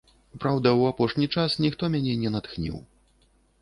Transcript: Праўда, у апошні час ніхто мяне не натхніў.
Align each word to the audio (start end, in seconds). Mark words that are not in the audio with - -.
Праўда, 0.45 0.71
у 0.79 0.87
апошні 0.93 1.29
час 1.37 1.51
ніхто 1.67 1.93
мяне 1.99 2.19
не 2.27 2.37
натхніў. 2.39 2.85